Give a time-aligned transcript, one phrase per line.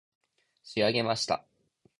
[0.63, 1.45] 仕上げました